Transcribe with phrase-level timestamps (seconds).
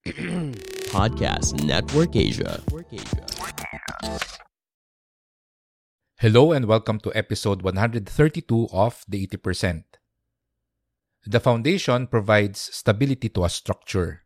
[0.96, 2.64] Podcast Network Asia.
[6.16, 9.84] Hello and welcome to episode 132 of The 80%.
[11.26, 14.22] The foundation provides stability to a structure.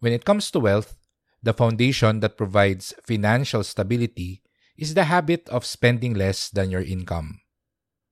[0.00, 0.96] When it comes to wealth,
[1.40, 4.42] the foundation that provides financial stability
[4.76, 7.38] is the habit of spending less than your income.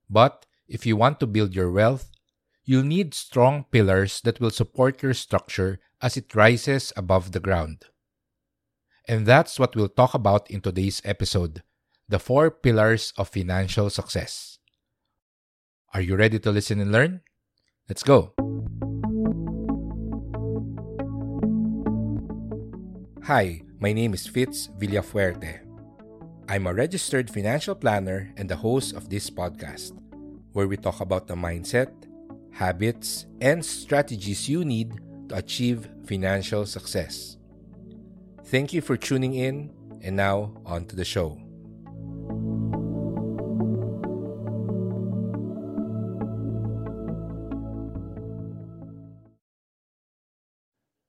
[0.09, 2.13] But if you want to build your wealth,
[2.71, 7.91] you'll need strong pillars that will support your structure as it rises above the ground.
[9.09, 11.65] And that's what we'll talk about in today's episode
[12.09, 14.59] the four pillars of financial success.
[15.95, 17.23] Are you ready to listen and learn?
[17.89, 18.35] Let's go.
[23.27, 25.67] Hi, my name is Fitz Villafuerte.
[26.49, 29.91] I'm a registered financial planner and the host of this podcast,
[30.53, 32.10] where we talk about the mindset,
[32.53, 34.93] habits, and strategies you need
[35.29, 37.37] to achieve financial success.
[38.51, 39.71] Thank you for tuning in,
[40.03, 41.39] and now on to the show.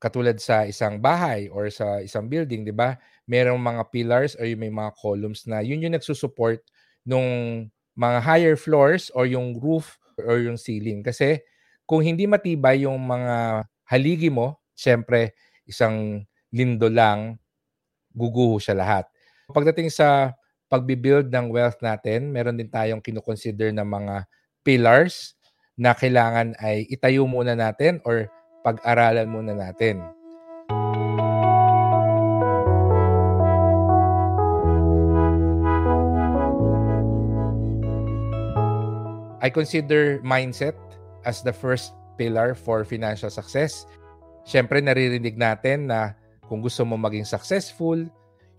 [0.02, 2.98] Katulad sa isang bahay or sa isang building, 'di ba?
[3.30, 6.58] Merong mga pillars or may mga columns na yun yung nagsusupport
[7.06, 11.02] nung mga higher floors or yung roof or yung ceiling.
[11.02, 11.42] Kasi
[11.86, 15.36] kung hindi matibay yung mga haligi mo, syempre
[15.68, 17.40] isang lindo lang,
[18.12, 19.06] guguho siya lahat.
[19.52, 20.36] Pagdating sa
[20.72, 24.28] pagbibuild ng wealth natin, meron din tayong kinukonsider na mga
[24.64, 25.36] pillars
[25.76, 28.32] na kailangan ay itayo muna natin or
[28.64, 30.21] pag-aralan muna natin.
[39.42, 40.78] I consider mindset
[41.26, 43.90] as the first pillar for financial success.
[44.46, 46.14] Siyempre, naririnig natin na
[46.46, 47.98] kung gusto mo maging successful,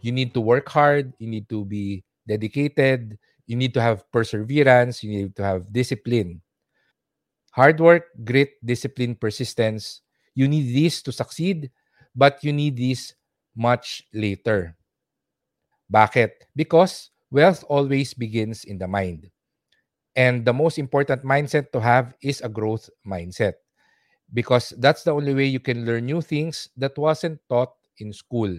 [0.02, 3.14] you need to work hard, you need to be dedicated,
[3.46, 6.42] you need to have perseverance, you need to have discipline.
[7.54, 10.02] Hard work, grit, discipline, persistence.
[10.34, 11.70] You need these to succeed,
[12.16, 13.14] but you need these
[13.54, 14.74] much later.
[15.92, 16.48] Bakit?
[16.56, 19.28] Because wealth always begins in the mind.
[20.14, 23.54] And the most important mindset to have is a growth mindset.
[24.32, 28.54] Because that's the only way you can learn new things that wasn't taught in school.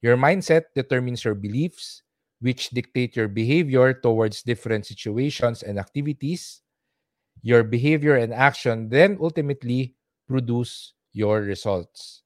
[0.00, 2.02] Your mindset determines your beliefs,
[2.40, 6.62] which dictate your behavior towards different situations and activities
[7.42, 9.94] your behavior and action then ultimately
[10.26, 12.22] produce your results.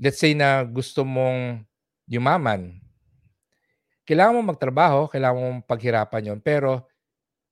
[0.00, 1.64] Let's say na gusto mong
[2.08, 2.80] yumaman.
[4.10, 6.82] Kailangan mo magtrabaho, kailangan mong paghirapan yon pero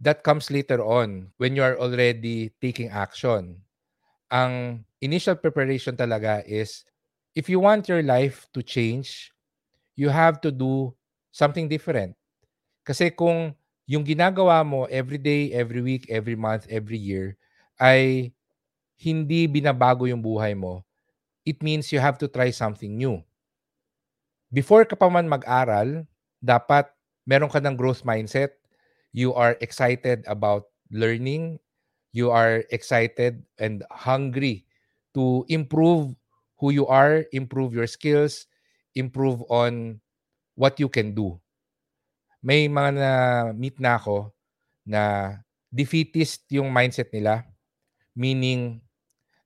[0.03, 3.63] that comes later on when you are already taking action.
[4.27, 6.83] Ang initial preparation talaga is
[7.39, 9.31] if you want your life to change,
[9.95, 10.91] you have to do
[11.31, 12.19] something different.
[12.83, 13.55] Kasi kung
[13.87, 17.39] yung ginagawa mo every day, every week, every month, every year
[17.79, 18.35] ay
[18.99, 20.83] hindi binabago yung buhay mo,
[21.47, 23.23] it means you have to try something new.
[24.51, 26.03] Before ka pa man mag-aral,
[26.41, 26.91] dapat
[27.29, 28.57] meron ka ng growth mindset.
[29.13, 31.61] You are excited about learning.
[32.13, 34.65] You are excited and hungry
[35.15, 36.17] to improve
[36.59, 38.49] who you are, improve your skills,
[38.97, 40.01] improve on
[40.59, 41.39] what you can do
[42.43, 44.31] may mga na-meet na ako
[44.87, 45.35] na
[45.69, 47.45] defeatist yung mindset nila.
[48.15, 48.83] Meaning,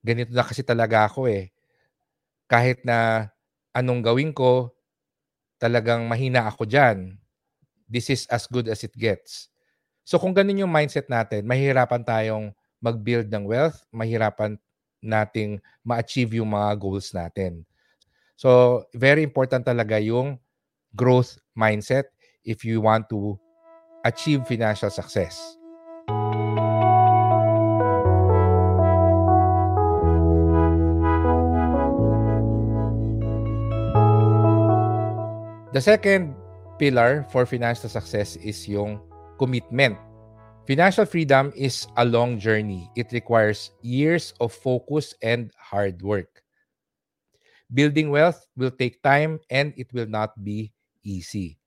[0.05, 1.53] ganito na kasi talaga ako eh.
[2.49, 3.29] Kahit na
[3.73, 4.77] anong gawin ko,
[5.63, 7.15] talagang mahina ako dyan.
[7.87, 9.47] This is as good as it gets.
[10.03, 12.51] So kung ganun yung mindset natin, mahirapan tayong
[12.83, 14.59] mag-build ng wealth, mahirapan
[14.99, 17.63] nating ma-achieve yung mga goals natin.
[18.35, 20.43] So very important talaga yung
[20.91, 22.11] growth mindset
[22.43, 23.39] if you want to
[24.03, 25.62] achieve financial success.
[35.83, 36.39] The second
[36.79, 39.03] pillar for financial success is yung
[39.35, 39.99] commitment.
[40.63, 42.87] Financial freedom is a long journey.
[42.95, 46.47] It requires years of focus and hard work.
[47.67, 50.71] Building wealth will take time and it will not be
[51.03, 51.59] easy.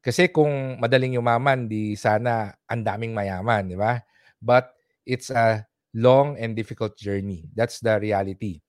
[0.00, 4.00] Kasi kung madaling yumaman, di sana ang daming mayaman, di ba?
[4.40, 4.72] But
[5.04, 5.60] it's a
[5.92, 7.52] long and difficult journey.
[7.52, 8.64] That's the reality.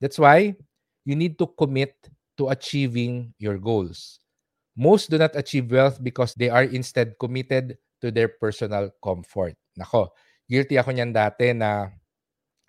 [0.00, 0.56] That's why
[1.04, 2.00] you need to commit
[2.40, 4.24] to achieving your goals.
[4.78, 9.58] Most do not achieve wealth because they are instead committed to their personal comfort.
[9.74, 10.14] Nako,
[10.46, 11.90] guilty ako niyan dati na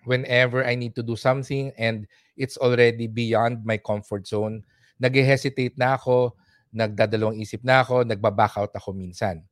[0.02, 4.66] whenever I need to do something and it's already beyond my comfort zone,
[4.98, 6.34] nag-hesitate na ako,
[6.74, 9.46] nagdadalawang isip na ako, nagbaback out ako minsan.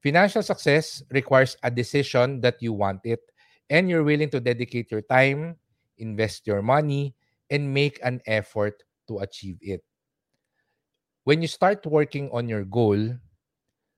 [0.00, 3.20] Financial success requires a decision that you want it
[3.68, 5.52] and you're willing to dedicate your time,
[6.00, 7.12] invest your money,
[7.52, 9.84] and make an effort to achieve it.
[11.24, 12.96] When you start working on your goal,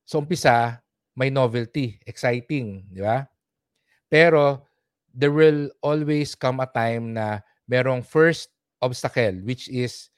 [0.02, 0.82] sa umpisa,
[1.14, 3.30] may novelty, exciting, di ba?
[4.10, 4.66] Pero
[5.14, 8.50] there will always come a time na merong first
[8.82, 10.10] obstacle which is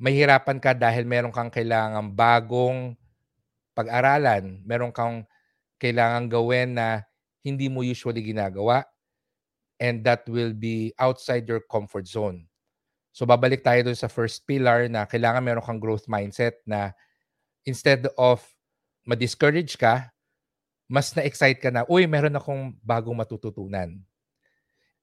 [0.00, 2.96] mahirapan ka dahil meron kang kailangang bagong
[3.76, 5.28] pag-aralan, meron kang
[5.76, 7.04] kailangan gawin na
[7.44, 8.82] hindi mo usually ginagawa
[9.76, 12.48] and that will be outside your comfort zone.
[13.16, 16.92] So babalik tayo dun sa first pillar na kailangan meron kang growth mindset na
[17.64, 18.44] instead of
[19.08, 20.12] ma-discourage ka,
[20.84, 24.04] mas na-excite ka na, uy, meron akong bagong matututunan.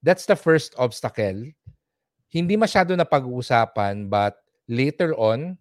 [0.06, 1.50] That's the first obstacle.
[2.30, 4.38] Hindi masyado na pag-uusapan but
[4.70, 5.58] later on,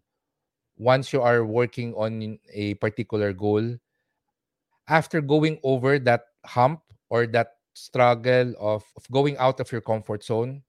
[0.77, 3.65] once you are working on a particular goal,
[4.85, 10.21] after going over that hump or that struggle of, of going out of your comfort
[10.21, 10.61] zone,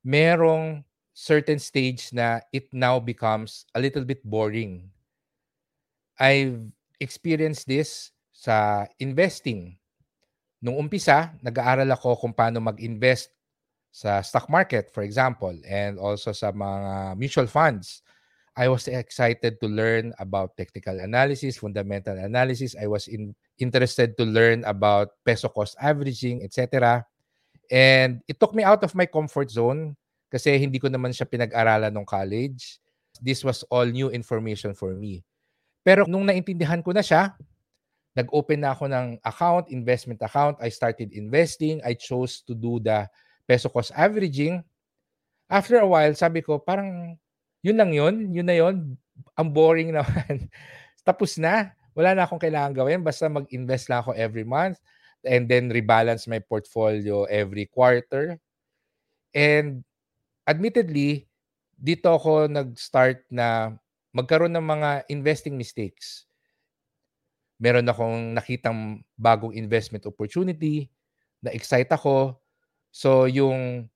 [0.00, 0.80] merong
[1.12, 4.88] certain stage na it now becomes a little bit boring.
[6.16, 6.60] I've
[7.00, 9.76] experienced this sa investing.
[10.62, 13.30] Nung umpisa, nag-aaral ako kung paano mag-invest
[13.92, 18.00] sa stock market, for example, and also sa mga mutual funds.
[18.56, 22.76] I was excited to learn about technical analysis, fundamental analysis.
[22.76, 27.04] I was in, interested to learn about peso cost averaging, etc.
[27.72, 29.96] And it took me out of my comfort zone
[30.32, 32.80] kasi hindi ko naman siya pinag-aralan nung college.
[33.20, 35.20] This was all new information for me.
[35.84, 37.36] Pero nung naintindihan ko na siya,
[38.16, 40.56] nag-open na ako ng account, investment account.
[40.64, 41.84] I started investing.
[41.84, 43.04] I chose to do the
[43.44, 44.64] peso cost averaging.
[45.52, 47.20] After a while, sabi ko, parang
[47.60, 48.32] yun lang yun.
[48.32, 48.96] Yun na yun.
[49.36, 50.48] Ang boring naman.
[51.04, 51.76] Tapos na.
[51.92, 53.04] Wala na akong kailangan gawin.
[53.04, 54.80] Basta mag-invest lang ako every month
[55.28, 58.40] and then rebalance my portfolio every quarter.
[59.36, 59.84] And
[60.48, 61.28] admittedly,
[61.76, 63.74] dito ako nag-start na
[64.14, 66.30] magkaroon ng mga investing mistakes
[67.62, 70.90] meron akong nakitang bagong investment opportunity,
[71.46, 72.42] na-excite ako.
[72.90, 73.86] So yung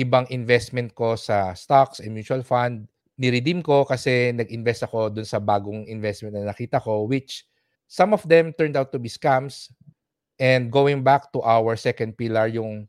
[0.00, 2.88] ibang investment ko sa stocks and mutual fund,
[3.20, 7.44] ni-redeem ko kasi nag-invest ako dun sa bagong investment na nakita ko which
[7.84, 9.68] some of them turned out to be scams.
[10.40, 12.88] And going back to our second pillar, yung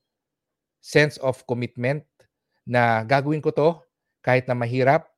[0.79, 2.07] sense of commitment
[2.65, 3.69] na gagawin ko to
[4.21, 5.09] kahit na mahirap,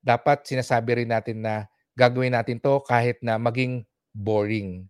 [0.00, 4.88] dapat sinasabi rin natin na gagawin natin to kahit na maging boring.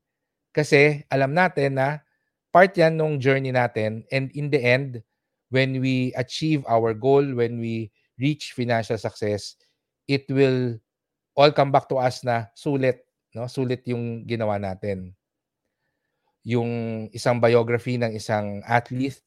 [0.50, 2.02] Kasi alam natin na
[2.50, 5.02] part yan nung journey natin and in the end,
[5.50, 9.58] when we achieve our goal, when we reach financial success,
[10.06, 10.78] it will
[11.38, 13.46] all come back to us na sulit, no?
[13.46, 15.14] Sulit yung ginawa natin.
[16.42, 19.22] Yung isang biography ng isang athlete,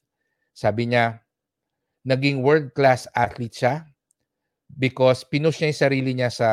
[0.51, 1.23] sabi niya,
[2.03, 3.75] naging world-class athlete siya
[4.79, 6.50] because pinush niya yung sarili niya sa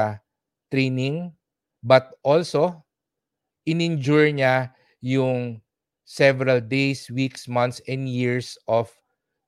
[0.70, 1.34] training,
[1.82, 2.82] but also
[3.66, 4.70] in-endure niya
[5.02, 5.62] yung
[6.06, 8.90] several days, weeks, months, and years of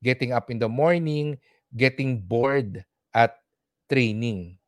[0.02, 1.38] getting up in the morning,
[1.74, 3.38] getting bored at
[3.90, 4.58] training.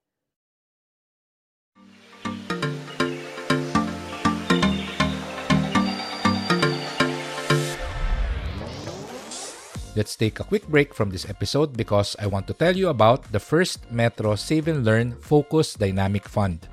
[9.94, 13.30] Let's take a quick break from this episode because I want to tell you about
[13.30, 16.66] the first Metro Save and Learn Focus Dynamic Fund.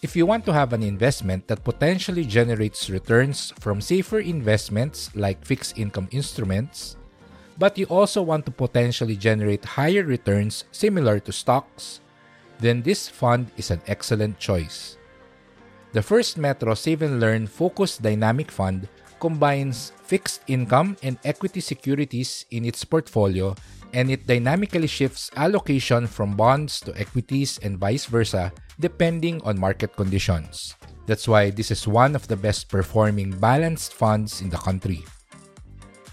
[0.00, 5.44] If you want to have an investment that potentially generates returns from safer investments like
[5.44, 6.96] fixed income instruments,
[7.58, 12.00] but you also want to potentially generate higher returns similar to stocks,
[12.58, 14.96] then this fund is an excellent choice.
[15.92, 18.88] The First Metro Save and Learn Focus Dynamic Fund
[19.20, 23.54] combines fixed income and equity securities in its portfolio
[23.92, 29.94] and it dynamically shifts allocation from bonds to equities and vice versa depending on market
[29.96, 30.76] conditions.
[31.06, 35.04] That's why this is one of the best performing balanced funds in the country.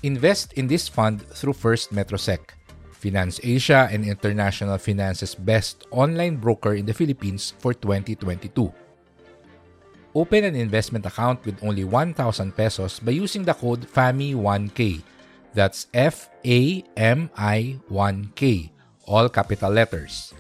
[0.04, 2.54] Invest in this fund through First Metrosec,
[2.92, 8.72] Finance Asia and International Finance's best online broker in the Philippines for 2022.
[10.14, 15.02] Open an investment account with only 1,000 pesos by using the code FAMI1K.
[15.54, 18.70] That's F A M I 1K,
[19.06, 20.34] all capital letters.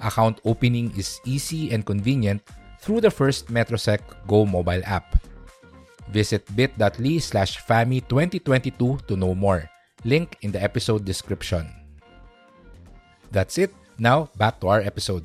[0.00, 2.40] Account opening is easy and convenient
[2.80, 5.16] through the first Metrosec Go mobile app.
[6.12, 9.68] Visit bit.ly slash FAMI2022 to know more.
[10.04, 11.68] Link in the episode description.
[13.32, 13.74] That's it.
[13.98, 15.24] Now, back to our episode.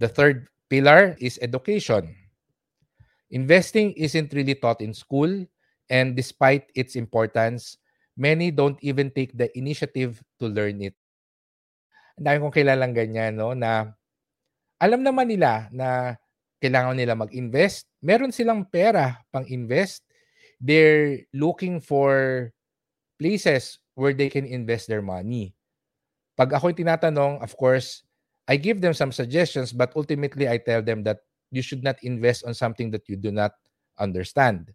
[0.00, 2.16] The third pillar is education.
[3.28, 5.28] Investing isn't really taught in school,
[5.92, 7.76] and despite its importance,
[8.16, 10.96] many don't even take the initiative to learn it.
[12.16, 13.92] Ang dami kong kilalang ganyan, no, na
[14.80, 16.16] alam naman nila na
[16.64, 17.84] kailangan nila mag-invest.
[18.00, 20.00] Meron silang pera pang-invest.
[20.60, 22.48] They're looking for
[23.20, 25.52] places where they can invest their money.
[26.40, 28.00] Pag ako'y tinatanong, of course,
[28.48, 32.46] I give them some suggestions, but ultimately I tell them that you should not invest
[32.46, 33.52] on something that you do not
[33.98, 34.70] understand.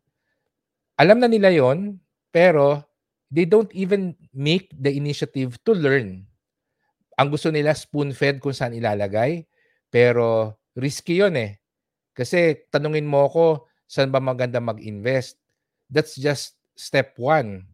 [0.99, 1.99] Alam na nila yon,
[2.31, 2.83] pero
[3.31, 6.23] they don't even make the initiative to learn.
[7.15, 9.47] Ang gusto nila spoon-fed kung saan ilalagay,
[9.87, 11.59] pero risky yon eh.
[12.15, 15.39] Kasi tanungin mo ako, saan ba maganda mag-invest?
[15.91, 17.67] That's just step one.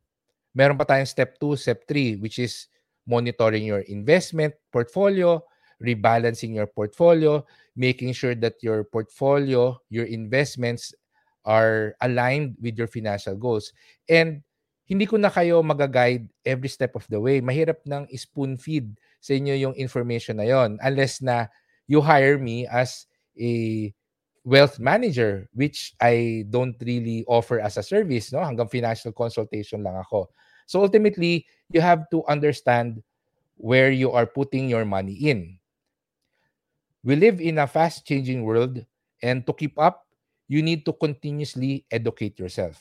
[0.54, 2.70] Meron pa tayong step 2, step 3, which is
[3.06, 5.42] monitoring your investment portfolio,
[5.82, 7.44] rebalancing your portfolio,
[7.76, 10.94] making sure that your portfolio, your investments
[11.44, 13.74] are aligned with your financial goals.
[14.08, 14.46] And
[14.86, 17.42] hindi ko na kayo magaguide every step of the way.
[17.42, 21.48] Mahirap nang spoon feed sa inyo yung information na yon unless na
[21.88, 23.08] you hire me as
[23.40, 23.90] a
[24.44, 29.96] wealth manager which I don't really offer as a service no hanggang financial consultation lang
[29.96, 30.34] ako.
[30.66, 33.06] So ultimately, you have to understand
[33.56, 35.61] where you are putting your money in.
[37.02, 38.78] We live in a fast changing world,
[39.26, 40.06] and to keep up,
[40.46, 42.78] you need to continuously educate yourself.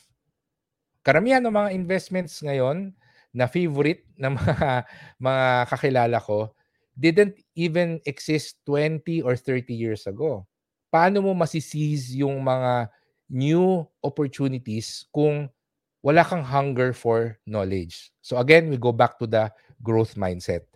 [1.01, 2.93] Karamihan ng mga investments ngayon
[3.33, 4.85] na favorite ng mga,
[5.25, 6.53] mga kakilala ko
[6.93, 10.45] didn't even exist 20 or 30 years ago.
[10.93, 12.93] Paano mo masiseize yung mga
[13.31, 15.49] new opportunities kung
[16.05, 18.13] wala kang hunger for knowledge?
[18.21, 19.49] So again, we go back to the
[19.81, 20.70] growth mindset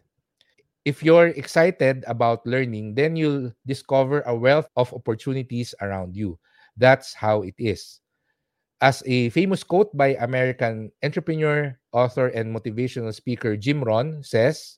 [0.85, 6.37] if you're excited about learning, then you'll discover a wealth of opportunities around you.
[6.77, 7.99] That's how it is.
[8.81, 14.77] As a famous quote by American entrepreneur, author, and motivational speaker Jim Rohn says,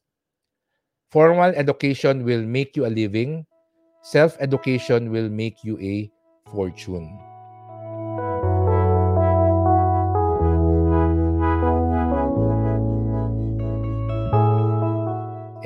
[1.12, 3.46] Formal education will make you a living,
[4.04, 6.12] self education will make you a
[6.52, 7.20] fortune.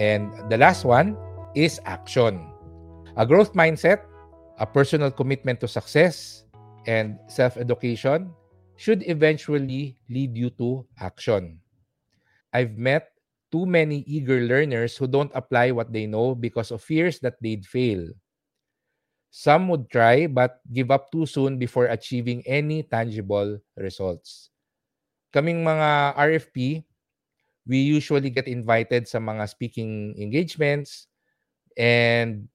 [0.02, 1.14] And the last one
[1.54, 2.42] is action.
[3.22, 4.02] A growth mindset,
[4.58, 6.42] a personal commitment to success,
[6.90, 8.34] and self education
[8.82, 11.62] should eventually lead you to action.
[12.50, 13.14] I've met
[13.54, 17.62] too many eager learners who don't apply what they know because of fears that they'd
[17.62, 18.10] fail.
[19.30, 24.50] Some would try but give up too soon before achieving any tangible results.
[25.30, 26.84] Kaming mga RFP,
[27.66, 31.06] we usually get invited sa mga speaking engagements
[31.78, 32.50] and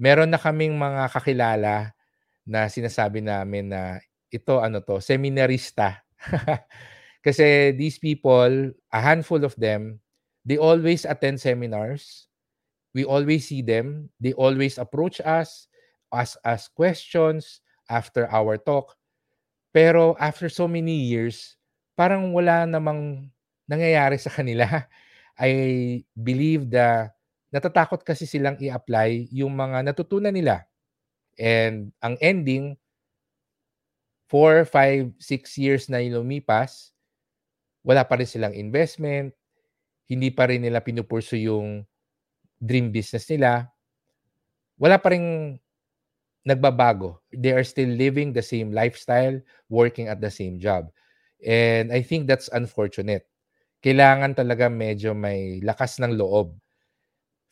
[0.00, 1.92] meron na kaming mga kakilala
[2.48, 4.00] na sinasabi namin na
[4.32, 6.00] ito ano to, seminarista.
[7.26, 10.00] Kasi these people, a handful of them,
[10.46, 12.30] they always attend seminars.
[12.96, 14.08] We always see them.
[14.18, 15.68] They always approach us,
[16.10, 17.60] ask us questions
[17.92, 18.96] after our talk.
[19.70, 21.60] Pero after so many years,
[21.94, 23.30] parang wala namang
[23.70, 24.66] nangyayari sa kanila.
[25.40, 25.52] I
[26.12, 27.14] believe that
[27.54, 30.66] natatakot kasi silang i-apply yung mga natutunan nila.
[31.38, 32.76] And ang ending,
[34.28, 36.94] 4, 5, 6 years na lumipas,
[37.82, 39.34] wala pa rin silang investment,
[40.10, 41.86] hindi pa rin nila pinupurso yung
[42.58, 43.70] dream business nila,
[44.78, 45.54] wala pa rin
[46.42, 47.22] nagbabago.
[47.30, 49.38] They are still living the same lifestyle,
[49.70, 50.90] working at the same job.
[51.46, 53.29] And I think that's unfortunate.
[53.80, 56.52] Kailangan talaga medyo may lakas ng loob.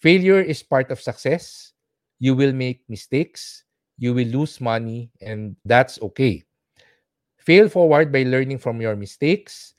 [0.04, 1.72] Failure is part of success.
[2.20, 3.64] You will make mistakes.
[3.96, 6.44] You will lose money, and that's okay.
[7.40, 9.72] Fail forward by learning from your mistakes.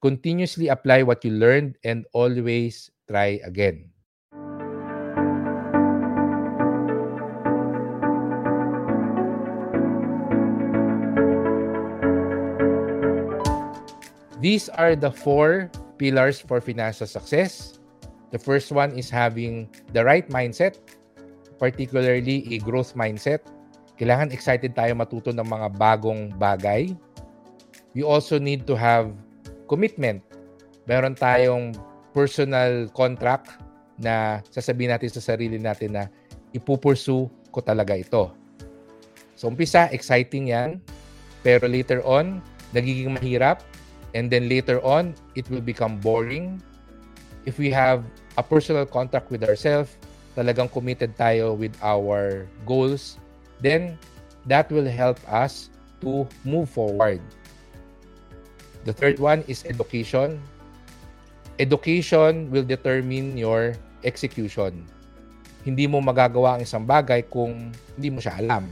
[0.00, 3.92] Continuously apply what you learned and always try again.
[14.42, 15.70] These are the four
[16.02, 17.78] pillars for financial success.
[18.34, 20.82] The first one is having the right mindset,
[21.62, 23.46] particularly a growth mindset.
[24.02, 26.90] Kailangan excited tayo matuto ng mga bagong bagay.
[27.94, 29.14] We also need to have
[29.70, 30.26] commitment.
[30.90, 31.78] Meron tayong
[32.10, 33.62] personal contract
[33.94, 36.10] na sasabihin natin sa sarili natin na
[36.50, 38.34] ipupursu ko talaga ito.
[39.38, 40.82] So umpisa, exciting yan.
[41.46, 42.42] Pero later on,
[42.74, 43.62] nagiging mahirap
[44.12, 46.60] and then later on it will become boring.
[47.44, 48.06] If we have
[48.38, 49.96] a personal contract with ourselves
[50.32, 53.20] talagang committed tayo with our goals
[53.60, 54.00] then
[54.48, 55.70] that will help us
[56.02, 57.22] to move forward.
[58.82, 60.42] The third one is education.
[61.62, 64.82] Education will determine your execution.
[65.62, 68.66] Hindi mo magagawa ang isang bagay kung hindi mo siya alam.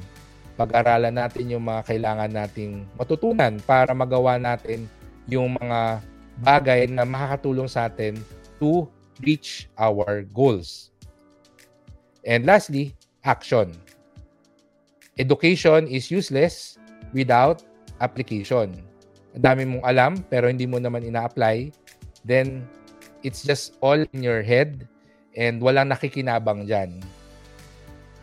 [0.58, 4.90] Pag-aralan natin yung mga kailangan nating matutunan para magawa natin
[5.30, 6.02] yung mga
[6.42, 8.18] bagay na makakatulong sa atin
[8.58, 8.90] to
[9.22, 10.90] reach our goals.
[12.26, 13.72] And lastly, action.
[15.16, 16.76] Education is useless
[17.14, 17.62] without
[18.00, 18.80] application.
[19.36, 21.70] Ang dami mong alam pero hindi mo naman ina-apply,
[22.26, 22.66] then
[23.22, 24.88] it's just all in your head
[25.38, 26.98] and walang nakikinabang dyan.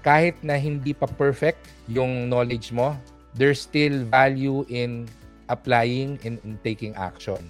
[0.01, 2.97] Kahit na hindi pa perfect yung knowledge mo,
[3.37, 5.05] there's still value in
[5.49, 7.41] applying and, and taking action.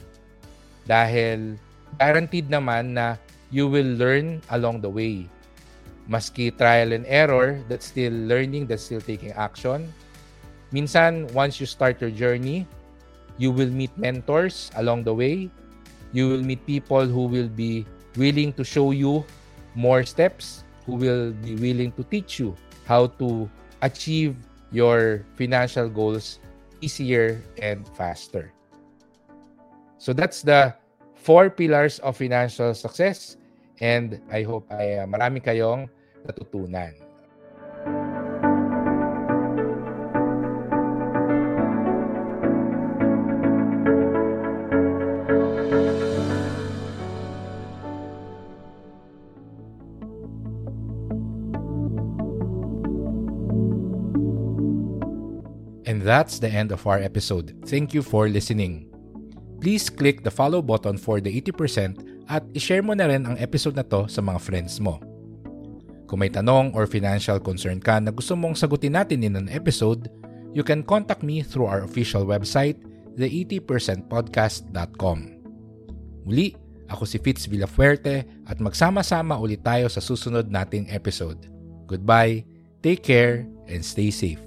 [0.88, 1.60] Dahil
[2.00, 3.18] guaranteed naman na
[3.52, 5.28] you will learn along the way.
[6.08, 9.92] Maski trial and error, that's still learning, that's still taking action.
[10.72, 12.68] Minsan, once you start your journey,
[13.38, 15.52] you will meet mentors along the way.
[16.12, 19.24] You will meet people who will be willing to show you
[19.76, 22.56] more steps, who will be willing to teach you
[22.88, 23.52] how to
[23.84, 24.36] achieve
[24.72, 26.40] your financial goals
[26.82, 28.54] easier and faster.
[29.98, 30.76] So that's the
[31.16, 33.38] four pillars of financial success
[33.82, 35.90] and I hope ay uh, marami kayong
[36.26, 37.07] natutunan.
[56.08, 57.52] That's the end of our episode.
[57.68, 58.88] Thank you for listening.
[59.60, 63.76] Please click the follow button for the 80% at ishare mo na rin ang episode
[63.76, 65.04] na to sa mga friends mo.
[66.08, 70.08] Kung may tanong or financial concern ka na gusto mong sagutin natin in an episode,
[70.56, 72.80] you can contact me through our official website,
[73.20, 75.20] the80percentpodcast.com.
[76.24, 76.56] Muli,
[76.88, 81.52] ako si Fitz Villafuerte at magsama-sama ulit tayo sa susunod nating episode.
[81.84, 82.48] Goodbye,
[82.80, 84.47] take care, and stay safe.